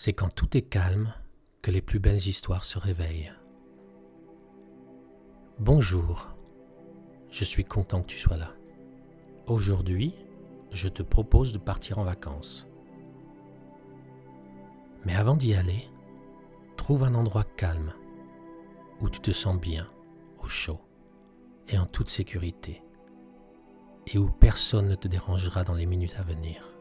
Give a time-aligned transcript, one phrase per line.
[0.00, 1.12] C'est quand tout est calme
[1.60, 3.32] que les plus belles histoires se réveillent.
[5.58, 6.28] Bonjour,
[7.30, 8.52] je suis content que tu sois là.
[9.48, 10.14] Aujourd'hui,
[10.70, 12.68] je te propose de partir en vacances.
[15.04, 15.90] Mais avant d'y aller,
[16.76, 17.92] trouve un endroit calme
[19.00, 19.90] où tu te sens bien,
[20.38, 20.78] au chaud
[21.66, 22.84] et en toute sécurité,
[24.06, 26.72] et où personne ne te dérangera dans les minutes à venir.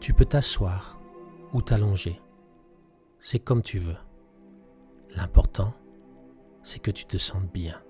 [0.00, 0.97] Tu peux t'asseoir
[1.52, 2.20] ou t'allonger,
[3.20, 3.96] c'est comme tu veux.
[5.14, 5.72] L'important,
[6.62, 7.80] c'est que tu te sentes bien.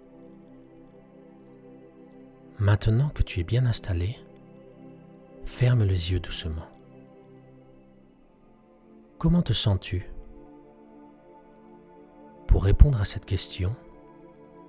[2.59, 4.17] Maintenant que tu es bien installé,
[5.45, 6.67] ferme les yeux doucement.
[9.19, 10.09] Comment te sens-tu?
[12.47, 13.75] Pour répondre à cette question,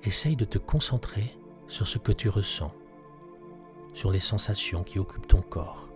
[0.04, 2.74] essaye de te concentrer sur ce que tu ressens,
[3.94, 5.89] sur les sensations qui occupent ton corps,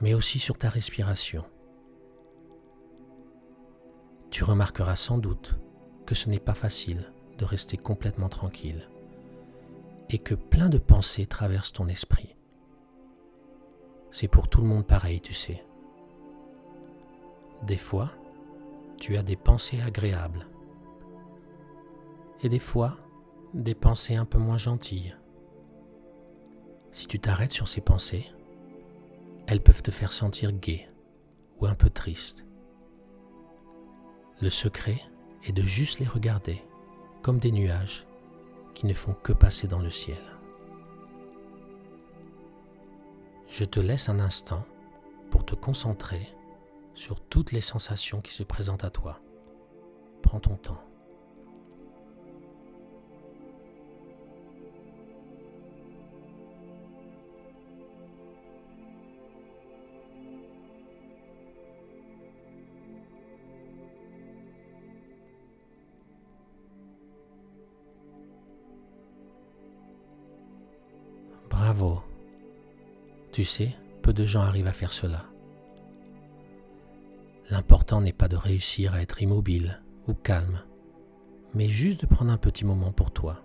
[0.00, 1.44] mais aussi sur ta respiration.
[4.30, 5.56] Tu remarqueras sans doute
[6.06, 8.88] que ce n'est pas facile de rester complètement tranquille
[10.08, 12.36] et que plein de pensées traversent ton esprit.
[14.10, 15.64] C'est pour tout le monde pareil, tu sais.
[17.62, 18.10] Des fois,
[18.98, 20.46] tu as des pensées agréables
[22.42, 22.96] et des fois,
[23.52, 25.14] des pensées un peu moins gentilles.
[26.92, 28.26] Si tu t'arrêtes sur ces pensées,
[29.50, 30.88] elles peuvent te faire sentir gai
[31.58, 32.46] ou un peu triste.
[34.40, 35.02] Le secret
[35.44, 36.62] est de juste les regarder
[37.22, 38.06] comme des nuages
[38.74, 40.22] qui ne font que passer dans le ciel.
[43.48, 44.64] Je te laisse un instant
[45.30, 46.32] pour te concentrer
[46.94, 49.20] sur toutes les sensations qui se présentent à toi.
[50.22, 50.89] Prends ton temps.
[71.60, 72.00] Bravo.
[73.32, 75.26] Tu sais, peu de gens arrivent à faire cela.
[77.50, 80.62] L'important n'est pas de réussir à être immobile ou calme,
[81.52, 83.42] mais juste de prendre un petit moment pour toi,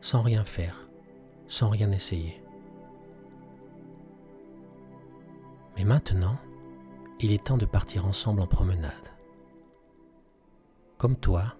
[0.00, 0.88] sans rien faire,
[1.46, 2.42] sans rien essayer.
[5.76, 6.38] Mais maintenant,
[7.20, 9.12] il est temps de partir ensemble en promenade.
[10.98, 11.54] Comme toi,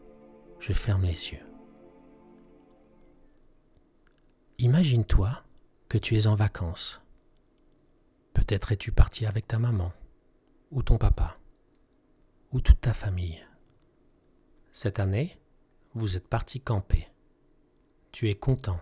[0.58, 1.46] je ferme les yeux.
[4.58, 5.44] Imagine-toi
[5.98, 7.02] tu es en vacances.
[8.32, 9.92] Peut-être es-tu parti avec ta maman,
[10.70, 11.38] ou ton papa,
[12.50, 13.44] ou toute ta famille.
[14.72, 15.38] Cette année,
[15.94, 17.08] vous êtes parti camper.
[18.10, 18.80] Tu es content,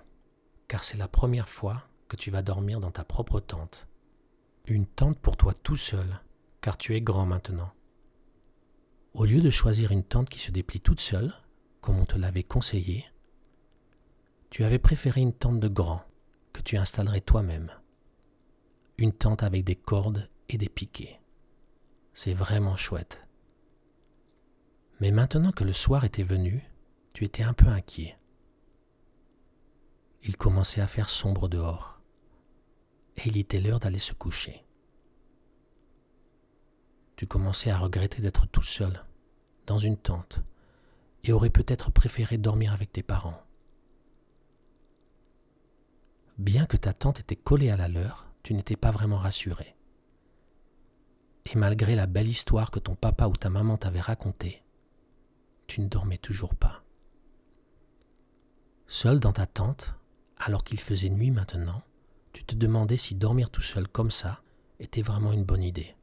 [0.68, 3.88] car c'est la première fois que tu vas dormir dans ta propre tente.
[4.66, 6.20] Une tente pour toi tout seul,
[6.60, 7.72] car tu es grand maintenant.
[9.14, 11.34] Au lieu de choisir une tente qui se déplie toute seule,
[11.80, 13.04] comme on te l'avait conseillé,
[14.50, 16.02] tu avais préféré une tente de grand,
[16.70, 17.72] tu installerais toi-même.
[18.96, 21.20] Une tente avec des cordes et des piquets.
[22.14, 23.26] C'est vraiment chouette.
[25.00, 26.62] Mais maintenant que le soir était venu,
[27.12, 28.16] tu étais un peu inquiet.
[30.22, 32.00] Il commençait à faire sombre dehors,
[33.16, 34.64] et il était l'heure d'aller se coucher.
[37.16, 39.04] Tu commençais à regretter d'être tout seul,
[39.66, 40.40] dans une tente,
[41.24, 43.42] et aurais peut-être préféré dormir avec tes parents.
[46.40, 49.76] Bien que ta tante était collée à la leur, tu n'étais pas vraiment rassuré.
[51.44, 54.62] Et malgré la belle histoire que ton papa ou ta maman t'avaient racontée,
[55.66, 56.82] tu ne dormais toujours pas.
[58.86, 59.92] Seul dans ta tente,
[60.38, 61.82] alors qu'il faisait nuit maintenant,
[62.32, 64.40] tu te demandais si dormir tout seul comme ça
[64.78, 65.94] était vraiment une bonne idée.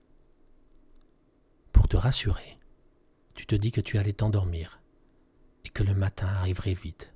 [1.72, 2.60] Pour te rassurer,
[3.34, 4.82] tu te dis que tu allais t'endormir
[5.66, 7.12] et que le matin arriverait vite.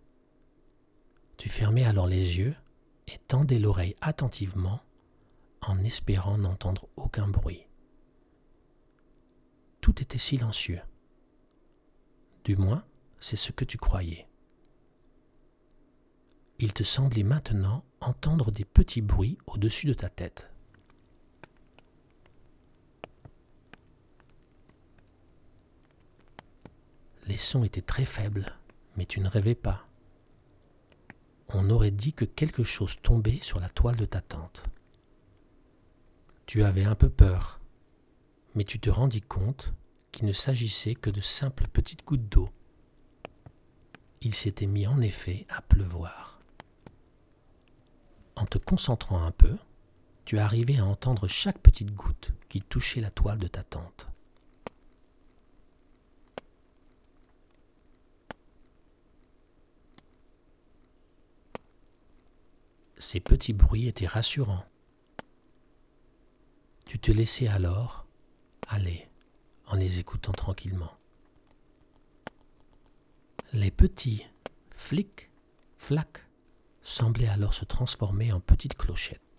[1.37, 2.55] Tu fermais alors les yeux
[3.13, 4.81] et tendait l'oreille attentivement
[5.61, 7.67] en espérant n'entendre aucun bruit.
[9.81, 10.81] Tout était silencieux.
[12.43, 12.83] Du moins,
[13.19, 14.27] c'est ce que tu croyais.
[16.59, 20.49] Il te semblait maintenant entendre des petits bruits au-dessus de ta tête.
[27.27, 28.55] Les sons étaient très faibles,
[28.97, 29.87] mais tu ne rêvais pas
[31.53, 34.63] on aurait dit que quelque chose tombait sur la toile de ta tente.
[36.45, 37.59] Tu avais un peu peur,
[38.55, 39.73] mais tu te rendis compte
[40.11, 42.49] qu'il ne s'agissait que de simples petites gouttes d'eau.
[44.21, 46.39] Il s'était mis en effet à pleuvoir.
[48.35, 49.57] En te concentrant un peu,
[50.25, 54.10] tu arrivais à entendre chaque petite goutte qui touchait la toile de ta tente.
[63.01, 64.63] Ces petits bruits étaient rassurants.
[66.85, 68.05] Tu te laissais alors
[68.67, 69.09] aller
[69.65, 70.91] en les écoutant tranquillement.
[73.53, 74.23] Les petits
[74.69, 75.31] flics,
[75.79, 76.27] flacs
[76.83, 79.30] semblaient alors se transformer en petites clochettes.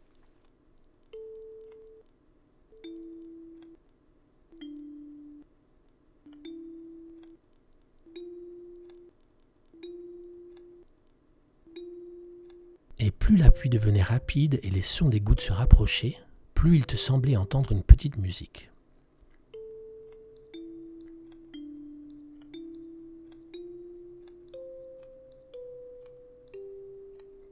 [13.04, 16.16] Et plus la pluie devenait rapide et les sons des gouttes se rapprochaient,
[16.54, 18.70] plus il te semblait entendre une petite musique.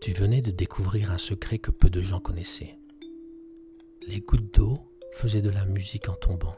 [0.00, 2.79] Tu venais de découvrir un secret que peu de gens connaissaient.
[4.06, 4.79] Les gouttes d'eau
[5.14, 6.55] faisaient de la musique en tombant.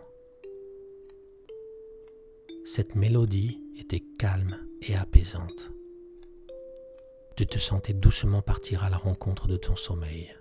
[2.67, 5.73] Cette mélodie était calme et apaisante
[7.37, 10.35] tu te sentais doucement partir à la rencontre de ton sommeil.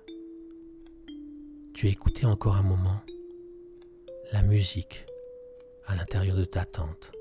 [1.74, 3.02] Tu écoutais encore un moment
[4.32, 5.06] la musique
[5.86, 7.12] à l'intérieur de ta tente,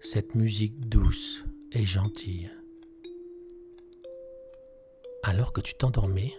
[0.00, 2.50] cette musique douce et gentille.
[5.22, 6.32] Alors que tu t'endormais,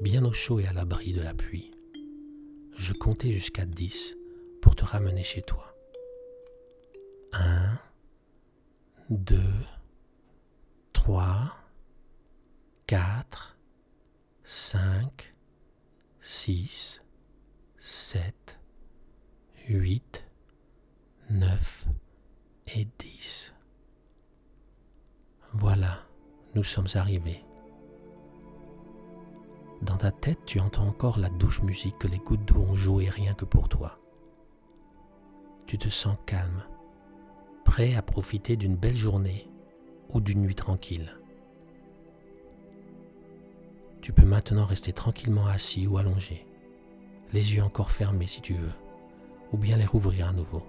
[0.00, 1.70] bien au chaud et à l'abri de la pluie,
[2.76, 4.16] je comptais jusqu'à dix
[4.60, 5.74] pour te ramener chez toi.
[7.32, 7.78] Un,
[9.08, 9.54] deux,
[10.92, 11.61] trois,
[12.92, 13.56] 4,
[14.44, 15.34] 5,
[16.20, 17.02] 6,
[17.78, 18.60] 7,
[19.66, 20.26] 8,
[21.30, 21.86] 9
[22.66, 23.54] et 10.
[25.54, 26.00] Voilà,
[26.54, 27.42] nous sommes arrivés.
[29.80, 33.08] Dans ta tête, tu entends encore la douce musique que les gouttes d'eau ont joué
[33.08, 33.98] rien que pour toi.
[35.64, 36.62] Tu te sens calme,
[37.64, 39.50] prêt à profiter d'une belle journée
[40.10, 41.21] ou d'une nuit tranquille.
[44.02, 46.44] Tu peux maintenant rester tranquillement assis ou allongé,
[47.32, 48.72] les yeux encore fermés si tu veux,
[49.52, 50.66] ou bien les rouvrir à nouveau.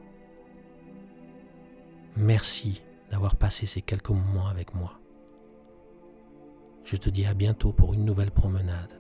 [2.16, 5.00] Merci d'avoir passé ces quelques moments avec moi.
[6.84, 9.00] Je te dis à bientôt pour une nouvelle promenade.